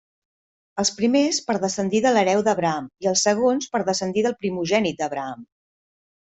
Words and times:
Els 0.83 0.91
primers 1.01 1.39
per 1.49 1.55
descendir 1.65 2.01
de 2.05 2.13
l'hereu 2.15 2.41
d'Abraham 2.47 2.87
i 3.07 3.11
els 3.11 3.27
segons 3.29 3.69
per 3.77 3.83
descendir 3.91 4.25
del 4.29 4.37
primogènit 4.41 5.05
d'Abraham. 5.05 5.47